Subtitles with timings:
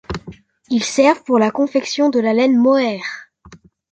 [0.71, 3.03] Ils servent pour la confection de la laine mohair.